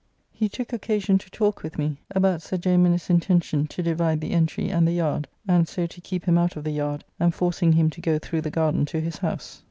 [0.31, 2.75] He took occasion to talk with me about Sir J.
[2.75, 6.55] Minnes's intention to divide the entry and the yard, and so to keep him out
[6.55, 9.59] of the yard, and forcing him to go through the garden to his house.